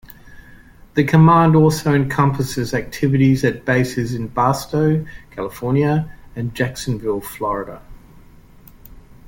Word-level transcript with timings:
The 0.95 1.03
command 1.03 1.55
also 1.55 1.93
encompasses 1.93 2.73
activities 2.73 3.45
at 3.45 3.65
bases 3.65 4.15
in 4.15 4.29
Barstow, 4.29 5.05
California, 5.29 6.11
and 6.35 6.55
Jacksonville, 6.55 7.21
Florida. 7.21 7.83